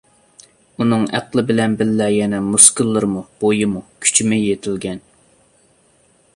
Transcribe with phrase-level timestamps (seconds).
[0.83, 5.07] ئۇنىڭ ئەقلى بىلەن بىللە يەنە مۇسكۇللىرىمۇ، بويىمۇ، كۈچىمۇ يېتىلگەن.